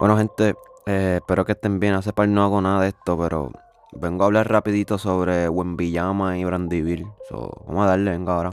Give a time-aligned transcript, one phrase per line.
[0.00, 0.54] Bueno, gente,
[0.86, 1.92] eh, espero que estén bien.
[1.92, 3.52] Hace par no hago nada de esto, pero
[3.92, 7.06] vengo a hablar rapidito sobre Wembiyama y Brandyville.
[7.28, 8.50] So, vamos a darle, venga ahora.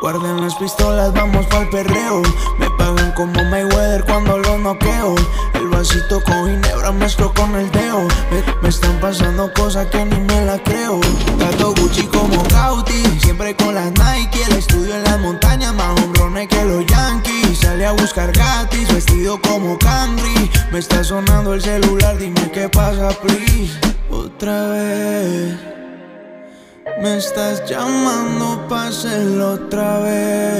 [0.00, 2.22] Guarden las pistolas, vamos pa'l perreo.
[2.60, 5.16] Me pagan como Mayweather cuando lo noqueo.
[5.84, 8.08] El vasito con ginebra mezclo con el dedo.
[8.62, 10.98] Me, están pasando cosas que ni me la creo.
[11.38, 14.44] Gato Gucci como Cauti, siempre con las Nike.
[14.48, 17.58] El estudio en las montañas, más hombrones que los Yankees.
[17.58, 20.50] Sale a buscar gratis, vestido como Camry.
[20.72, 23.78] Me está sonando el celular, dime qué pasa, please.
[24.10, 25.54] Otra vez.
[27.02, 30.53] Me estás llamando hacerlo otra vez.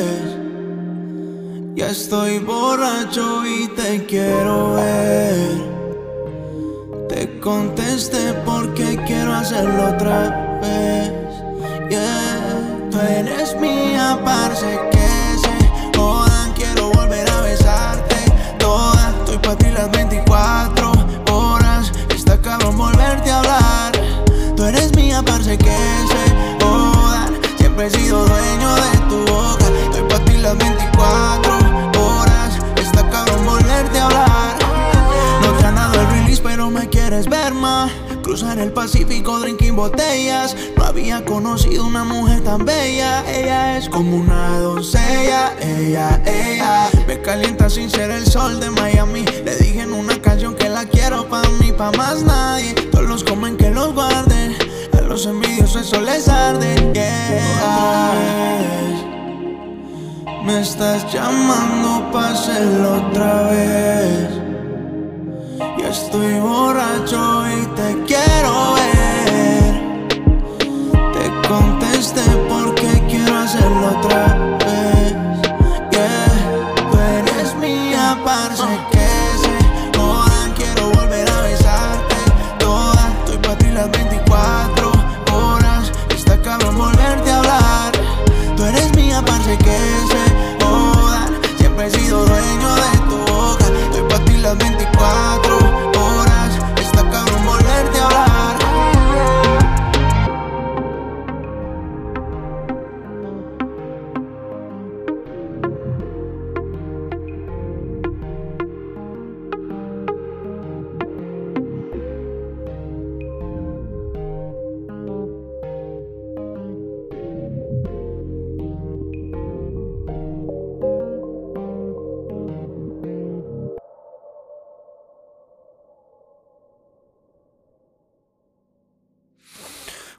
[1.77, 5.75] Ya estoy borracho y te quiero ver.
[7.09, 11.11] Te contesté porque quiero hacerlo otra vez.
[11.91, 15.09] Yeah, tú eres mía, parce que
[15.43, 16.53] se jodan.
[16.53, 18.17] Quiero volver a besarte
[18.57, 19.13] toda.
[19.19, 20.93] Estoy pa' ti las 24
[21.33, 21.91] horas.
[22.15, 23.93] Está cabrón volverte a hablar.
[24.55, 27.35] Tú eres mía, parce que se jodan.
[27.59, 28.24] Siempre he sido
[38.85, 40.55] Pacífico, drinking botellas.
[40.77, 43.25] No había conocido una mujer tan bella.
[43.27, 45.55] Ella es como una doncella.
[45.59, 46.91] Ella, ella.
[47.07, 49.25] Me calienta sin ser el sol de Miami.
[49.43, 52.75] Le dije en una canción que la quiero pa' mí, pa' más nadie.
[52.93, 54.55] Todos los comen que los guarden.
[54.93, 56.75] A los envidiosos eso les arde.
[56.93, 58.13] Yeah.
[60.45, 64.44] Me estás llamando pa' hacerlo otra vez.
[65.95, 69.75] Estoy borracho y te quiero ver.
[71.13, 74.54] Te contesté porque quiero hacerlo otra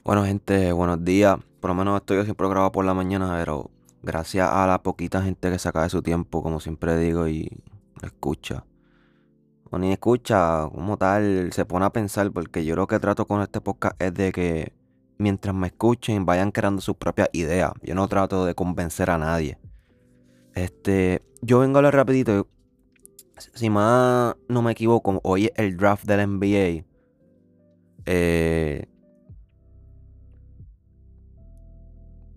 [0.06, 1.40] Bueno, gente, buenos días.
[1.60, 3.72] Por lo menos estoy yo siempre grabado por la mañana, pero
[4.04, 7.50] gracias a la poquita gente que saca de su tiempo, como siempre digo, y
[8.04, 8.66] escucha.
[9.72, 13.42] O ni escucha, como tal, se pone a pensar, porque yo lo que trato con
[13.42, 14.74] este podcast es de que
[15.18, 17.72] mientras me escuchen vayan creando sus propias ideas.
[17.82, 19.58] Yo no trato de convencer a nadie.
[20.54, 22.48] Este, yo vengo a hablar rapidito.
[23.56, 26.86] Si más no me equivoco, hoy es el draft del NBA.
[28.06, 28.86] Eh,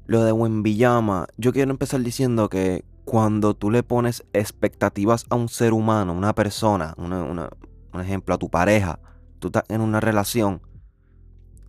[0.08, 5.50] Lo de Wembiyama, yo quiero empezar diciendo que cuando tú le pones expectativas a un
[5.50, 9.00] ser humano, una persona, un ejemplo, a tu pareja,
[9.38, 10.62] tú estás en una relación,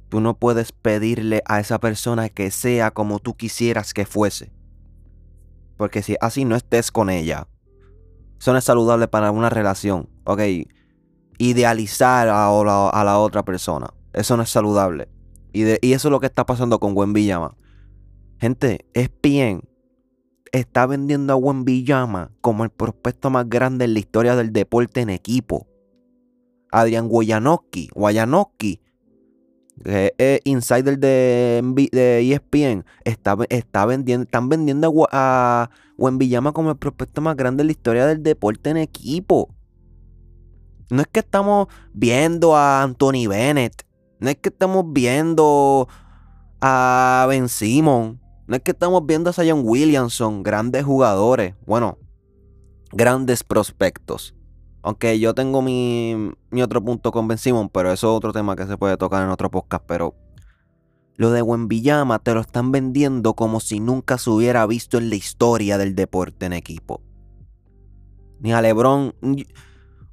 [0.07, 4.53] tú no puedes pedirle a esa persona que sea como tú quisieras que fuese.
[5.75, 7.49] Porque si así no estés con ella,
[8.39, 10.07] eso no es saludable para una relación.
[10.23, 10.39] Ok,
[11.39, 15.09] idealizar a la, otra persona, eso no es saludable.
[15.51, 17.57] Y, y eso es lo que está pasando con Wembiyama.
[18.39, 19.61] Gente, ESPN
[20.51, 25.09] está vendiendo a Wembiyama como el prospecto más grande en la historia del deporte en
[25.09, 25.67] equipo.
[26.71, 27.89] Wojnarowski,
[29.83, 36.51] que es insider de, de ESPN, está, está vendiendo, están vendiendo a, Wa- a Wembiyama
[36.53, 39.49] como el prospecto más grande en la historia del deporte en equipo.
[40.89, 43.83] No es que estamos viendo a Anthony Bennett,
[44.19, 45.87] no es que estamos viendo
[46.61, 48.19] a Ben Simon.
[48.49, 51.53] No es que estamos viendo a Zion Williamson, grandes jugadores.
[51.67, 51.99] Bueno,
[52.91, 54.33] grandes prospectos.
[54.81, 58.65] Aunque yo tengo mi, otro punto con Ben Simon, pero eso es otro tema que
[58.65, 59.83] se puede tocar en otro podcast.
[59.87, 60.15] Pero
[61.15, 65.15] lo de Wembiyama te lo están vendiendo como si nunca se hubiera visto en la
[65.15, 67.03] historia del deporte en equipo.
[68.39, 69.13] Ni a LeBron.
[69.21, 69.35] Lo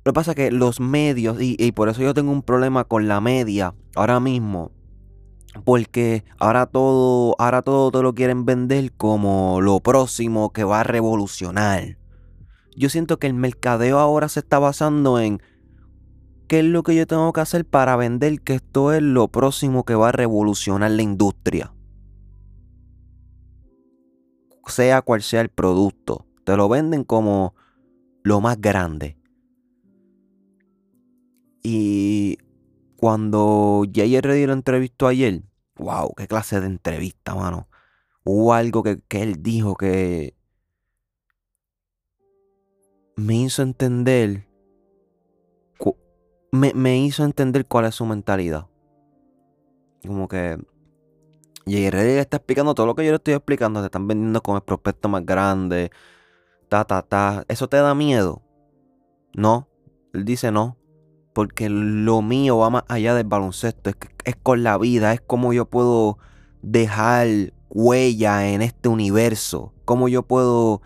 [0.04, 3.22] que pasa es que los medios, y por eso yo tengo un problema con la
[3.22, 4.72] media ahora mismo,
[5.64, 10.84] porque ahora todo, ahora todo te lo quieren vender como lo próximo que va a
[10.84, 11.98] revolucionar.
[12.76, 15.40] yo siento que el mercadeo ahora se está basando en
[16.46, 19.84] qué es lo que yo tengo que hacer para vender que esto es lo próximo
[19.84, 21.72] que va a revolucionar la industria.
[24.66, 27.54] Sea cual sea el producto, te lo venden como
[28.22, 29.16] lo más grande.
[31.62, 32.38] Y
[32.96, 34.46] cuando J.R.D.
[34.46, 35.42] lo entrevistó ayer,
[35.76, 37.68] wow, qué clase de entrevista, mano.
[38.24, 40.34] Hubo algo que, que él dijo que
[43.16, 44.46] me hizo entender.
[46.52, 48.66] Me, me, hizo entender cuál es su mentalidad.
[50.06, 50.58] Como que.
[51.66, 52.20] J.R.D.
[52.20, 53.80] está explicando todo lo que yo le estoy explicando.
[53.80, 55.90] Te están vendiendo como el prospecto más grande.
[56.68, 57.44] Ta, ta, ta.
[57.48, 58.42] ¿Eso te da miedo?
[59.34, 59.68] No.
[60.12, 60.76] Él dice no.
[61.36, 63.90] Porque lo mío va más allá del baloncesto.
[63.90, 65.12] Es, es con la vida.
[65.12, 66.16] Es como yo puedo
[66.62, 69.74] dejar huella en este universo.
[69.84, 70.80] Cómo yo puedo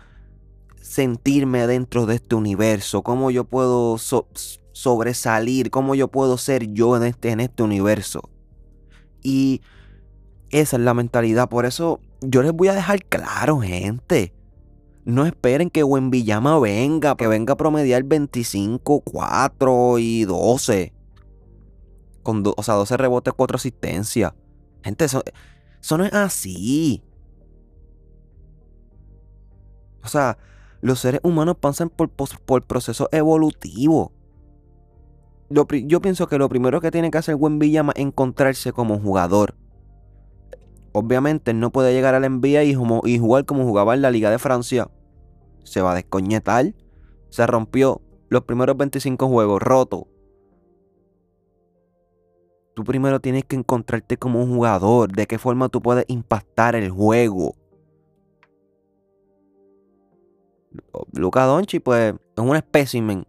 [0.81, 3.01] sentirme dentro de este universo.
[3.01, 3.97] Cómo yo puedo
[4.73, 5.71] sobresalir.
[5.71, 8.29] Cómo yo puedo ser yo en este, en este universo.
[9.23, 9.61] Y
[10.49, 11.47] esa es la mentalidad.
[11.47, 14.33] Por eso yo les voy a dejar claro, gente.
[15.03, 20.93] No esperen que Villama venga, que venga a promediar 25, 4 y 12.
[22.21, 24.33] Con o sea, 12 rebotes, 4 asistencias.
[24.83, 25.23] Gente, eso,
[25.81, 27.03] eso no es así.
[30.03, 30.37] O sea,
[30.81, 34.09] los seres humanos pasan por, por procesos evolutivos.
[35.49, 39.55] yo pienso que lo primero que tiene que hacer Villama es encontrarse como jugador.
[40.93, 44.39] Obviamente no puede llegar al NBA y, y jugar como jugaba en la Liga de
[44.39, 44.89] Francia.
[45.63, 46.73] Se va a descoñetar.
[47.29, 50.07] Se rompió los primeros 25 juegos, roto.
[52.73, 56.89] Tú primero tienes que encontrarte como un jugador, de qué forma tú puedes impactar el
[56.89, 57.55] juego.
[61.13, 63.25] Luca Donchi, pues, es un espécimen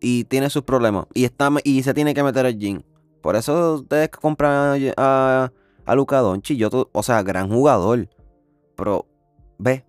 [0.00, 2.82] y tiene sus problemas y, está, y se tiene que meter al gym.
[3.20, 5.52] Por eso ustedes compran a
[5.94, 6.58] Luca Doncic.
[6.58, 8.08] Yo, o sea, gran jugador.
[8.76, 9.06] Pero,
[9.58, 9.84] ve,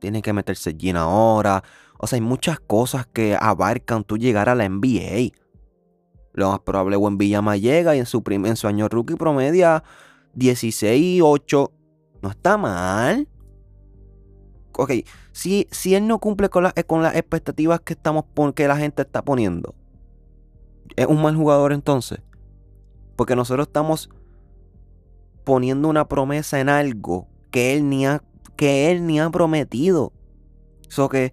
[0.00, 1.62] tiene que meterse allí ahora.
[1.98, 5.32] O sea, hay muchas cosas que abarcan tú llegar a la NBA.
[6.32, 9.84] Lo más probable, Buen Villama llega y en su, en su año rookie promedia
[10.34, 11.72] 16 y 8.
[12.22, 13.28] No está mal.
[14.76, 14.90] Ok,
[15.30, 18.24] si, si él no cumple con, con las expectativas que, estamos,
[18.54, 19.74] que la gente está poniendo,
[20.96, 22.20] ¿es un mal jugador entonces?
[23.14, 24.10] Porque nosotros estamos
[25.44, 28.22] poniendo una promesa en algo que él ni ha,
[28.56, 30.12] que él ni ha prometido.
[30.88, 31.32] Eso que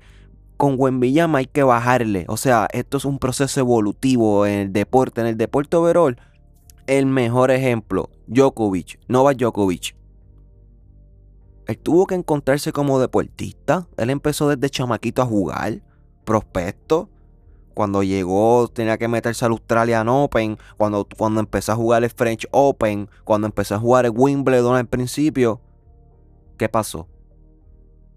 [0.58, 2.26] con Wembiyama hay que bajarle.
[2.28, 5.22] O sea, esto es un proceso evolutivo en el deporte.
[5.22, 6.18] En el deporte overall,
[6.86, 9.96] el mejor ejemplo, Djokovic, Novak Djokovic.
[11.68, 13.88] Él tuvo que encontrarse como deportista.
[13.98, 15.82] Él empezó desde chamaquito a jugar,
[16.26, 17.10] prospecto.
[17.74, 20.58] Cuando llegó tenía que meterse al Australian Open.
[20.78, 23.10] Cuando, cuando empezó a jugar el French Open.
[23.24, 25.62] Cuando empezó a jugar el Wimbledon al principio.
[26.58, 27.08] ¿Qué pasó?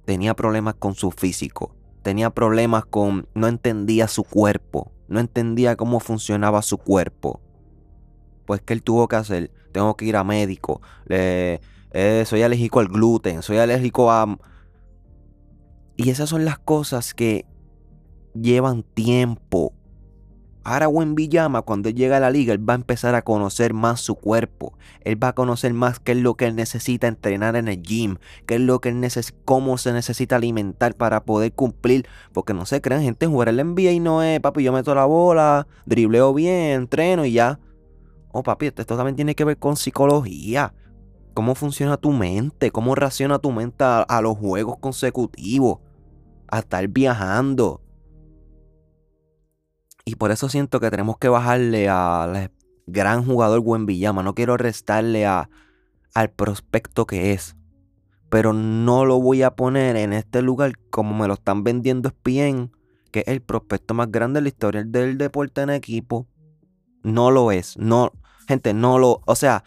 [0.04, 1.74] Tenía problemas con su físico.
[2.02, 3.28] Tenía problemas con...
[3.34, 4.92] No entendía su cuerpo.
[5.08, 7.40] No entendía cómo funcionaba su cuerpo.
[8.46, 9.50] Pues que él tuvo que hacer.
[9.72, 10.82] Tengo que ir a médico.
[11.08, 11.60] Eh,
[12.26, 13.42] soy alérgico al gluten.
[13.42, 14.38] Soy alérgico a...
[15.96, 17.46] Y esas son las cosas que
[18.34, 19.72] llevan tiempo.
[20.66, 24.00] Ahora Villama, cuando él llega a la liga, él va a empezar a conocer más
[24.00, 24.72] su cuerpo.
[25.02, 28.16] Él va a conocer más qué es lo que él necesita entrenar en el gym,
[28.46, 32.06] qué es lo que él necesita, cómo se necesita alimentar para poder cumplir.
[32.32, 35.04] Porque no se crean, gente, jugar el NBA y no es, papi, yo meto la
[35.04, 37.60] bola, dribleo bien, entreno y ya.
[38.32, 40.72] Oh, papi, esto también tiene que ver con psicología.
[41.34, 45.80] Cómo funciona tu mente, cómo reacciona tu mente a, a los juegos consecutivos,
[46.48, 47.83] a estar viajando
[50.04, 52.50] y por eso siento que tenemos que bajarle al
[52.86, 54.22] gran jugador Buen Villama.
[54.22, 55.48] No quiero restarle a,
[56.14, 57.56] al prospecto que es.
[58.28, 62.72] Pero no lo voy a poner en este lugar como me lo están vendiendo ESPN,
[63.12, 66.26] que es el prospecto más grande de la historia del deporte en equipo.
[67.02, 67.78] No lo es.
[67.78, 68.12] No,
[68.46, 69.22] gente, no lo.
[69.24, 69.64] O sea,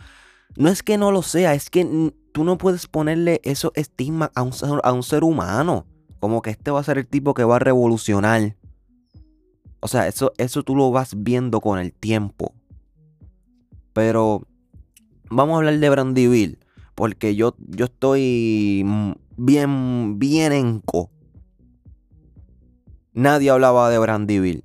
[0.56, 4.44] no es que no lo sea, es que tú no puedes ponerle esos estigmas a
[4.44, 4.51] un,
[4.84, 5.88] a un ser humano.
[6.20, 8.56] Como que este va a ser el tipo que va a revolucionar
[9.79, 12.53] o sea, eso, eso tú lo vas viendo con el tiempo.
[13.93, 14.43] Pero
[15.29, 16.60] vamos a hablar de Brandyville.
[16.96, 18.84] Porque yo, yo estoy
[19.38, 21.12] bien, bien enco.
[23.13, 24.63] Nadie hablaba de Brandyville.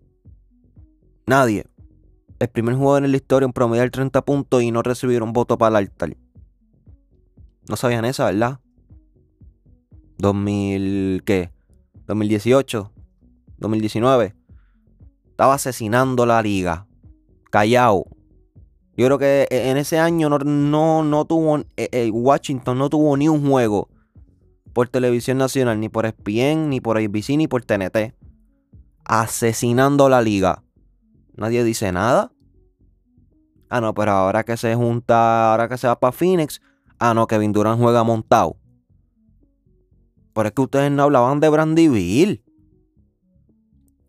[1.27, 1.67] Nadie.
[2.39, 5.79] El primer jugador en la historia en promediar 30 puntos y no recibieron voto para
[5.79, 6.17] el altar.
[7.69, 8.61] No sabían eso, ¿verdad?
[10.19, 11.51] 2000, ¿qué?
[12.07, 12.93] 2018.
[13.59, 14.35] 2019.
[15.33, 16.87] Estaba asesinando la liga.
[17.51, 18.07] Callao.
[18.99, 21.61] Yo creo que e, en ese año no, no, no tuvo.
[21.79, 23.89] Eh, eh, Washington no tuvo ni un juego
[24.75, 28.15] por televisión nacional, ni por ESPN, ni por ABC, ni por TNT.
[29.07, 30.63] Asesinando la liga.
[31.35, 32.31] Nadie dice nada.
[33.71, 36.61] Ah, no, pero ahora que se junta, ahora que se va para Phoenix.
[36.99, 38.59] Ah, no, Kevin Durant juega montado.
[40.35, 42.45] Pero es que ustedes no hablaban de Brandyville.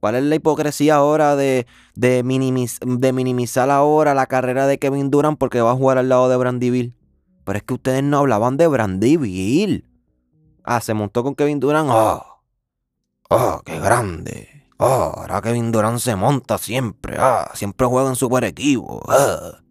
[0.03, 2.23] ¿Cuál es la hipocresía ahora de, de,
[2.81, 6.35] de, minimizar ahora la carrera de Kevin Durant porque va a jugar al lado de
[6.35, 6.93] Brandyville?
[7.45, 9.85] Pero es que ustedes no hablaban de Brandyville.
[10.65, 11.89] Ah, se montó con Kevin Durant.
[11.89, 12.21] ¡Oh!
[13.29, 14.67] ¡Oh, qué grande!
[14.75, 17.15] ¡Oh, ahora Kevin Durant se monta siempre!
[17.17, 17.49] ¡Ah!
[17.53, 19.01] Siempre juega en super equipo.
[19.07, 19.61] ¡Ah!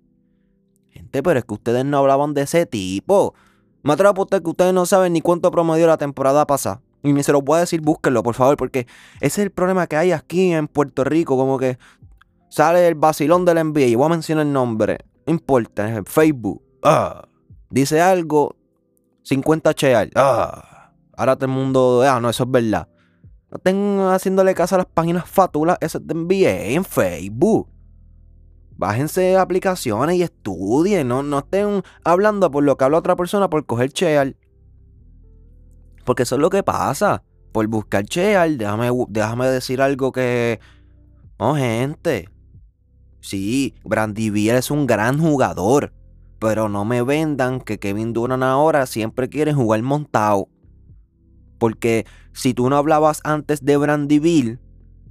[0.88, 3.34] Gente, pero es que ustedes no hablaban de ese tipo.
[3.82, 6.80] Me atrevo a que ustedes no saben ni cuánto promedió la temporada pasada.
[7.02, 9.96] Y me se lo puedo decir, búsquenlo, por favor, porque ese es el problema que
[9.96, 11.36] hay aquí en Puerto Rico.
[11.36, 11.78] Como que
[12.48, 14.98] sale el vacilón del NBA y voy a mencionar el nombre.
[15.26, 16.62] No importa, en Facebook.
[16.82, 17.26] Ah,
[17.70, 18.56] dice algo,
[19.22, 20.10] 50 cheal.
[20.14, 22.88] Ah, ahora todo el mundo, ah, no, eso es verdad.
[23.50, 27.68] No estén haciéndole caso a las páginas fatulas esas de NBA en Facebook.
[28.76, 31.08] Bájense aplicaciones y estudien.
[31.08, 34.36] No, no estén hablando por lo que habla otra persona por coger cheal.
[36.04, 37.22] Porque eso es lo que pasa.
[37.52, 40.60] Por buscar cheal, déjame, déjame decir algo que.
[41.38, 42.28] Oh, gente.
[43.20, 45.92] Sí, Brandy es un gran jugador.
[46.38, 50.48] Pero no me vendan que Kevin Durant ahora siempre quiere jugar montado.
[51.58, 54.58] Porque si tú no hablabas antes de Brandyville,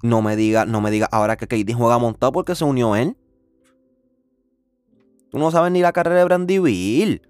[0.04, 3.16] no me digas no me diga ahora que KD juega montado porque se unió él.
[5.30, 7.22] Tú no sabes ni la carrera de Brandyville.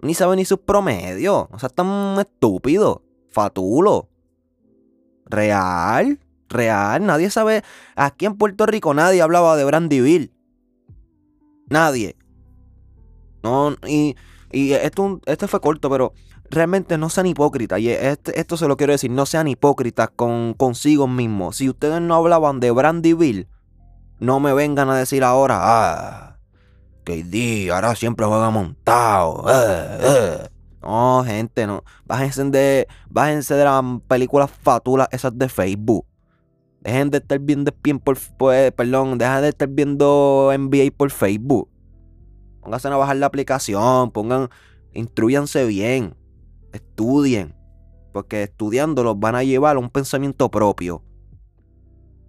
[0.00, 1.46] Ni sabe ni sus promedios.
[1.50, 3.02] O sea, tan estúpido.
[3.30, 4.08] Fatulo.
[5.26, 6.18] Real.
[6.48, 7.04] Real.
[7.04, 7.62] Nadie sabe.
[7.96, 10.32] Aquí en Puerto Rico nadie hablaba de Brandyville.
[11.68, 12.16] Nadie.
[13.42, 14.16] No, y,
[14.50, 16.12] y esto, este fue corto, pero
[16.50, 17.78] realmente no sean hipócritas.
[17.80, 21.56] Y este, esto se lo quiero decir, no sean hipócritas con consigo mismos.
[21.56, 23.48] Si ustedes no hablaban de Brandyville,
[24.18, 26.37] no me vengan a decir ahora, ah,
[27.08, 29.44] KD ahora siempre juega montado.
[29.48, 30.48] Eh, eh.
[30.82, 31.82] No, gente, no.
[32.04, 36.04] Bájense de, bájense de las películas fatulas esas de Facebook.
[36.80, 41.68] Dejen de estar viendo bien por, pues, perdón, dejen de estar viendo NBA por Facebook.
[42.60, 44.50] Pónganse a bajar la aplicación, pongan,
[44.92, 46.14] instruyanse bien,
[46.72, 47.54] estudien,
[48.12, 51.02] porque estudiando los van a llevar a un pensamiento propio.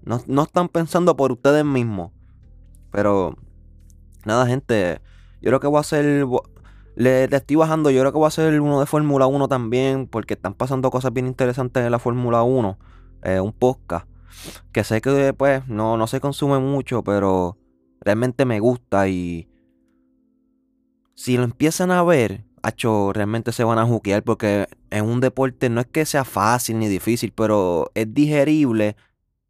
[0.03, 2.11] No, no están pensando por ustedes mismos,
[2.91, 3.35] pero
[4.25, 5.01] Nada, gente.
[5.41, 6.25] Yo creo que voy a hacer.
[6.95, 7.89] Le, estoy bajando.
[7.89, 10.07] Yo creo que voy a hacer uno de Fórmula 1 también.
[10.07, 12.77] Porque están pasando cosas bien interesantes en la Fórmula 1.
[13.23, 14.07] Eh, un podcast.
[14.71, 17.03] Que sé que pues no, no se consume mucho.
[17.03, 17.57] Pero
[18.01, 19.07] realmente me gusta.
[19.07, 19.47] Y
[21.15, 22.45] si lo empiezan a ver.
[22.61, 24.23] Hacho, realmente se van a juquear.
[24.23, 27.31] Porque en un deporte no es que sea fácil ni difícil.
[27.31, 28.97] Pero es digerible.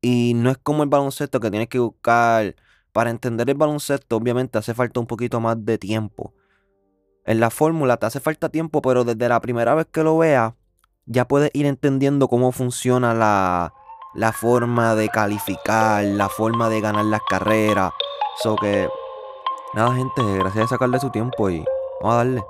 [0.01, 2.55] Y no es como el baloncesto que tienes que buscar
[2.91, 6.33] para entender el baloncesto, obviamente hace falta un poquito más de tiempo.
[7.25, 10.53] En la fórmula te hace falta tiempo, pero desde la primera vez que lo veas,
[11.05, 13.73] ya puedes ir entendiendo cómo funciona la,
[14.13, 17.91] la forma de calificar, la forma de ganar las carreras.
[18.41, 18.87] So que,
[19.73, 21.63] nada, gente, gracias a sacarle su tiempo y
[22.01, 22.43] vamos a darle.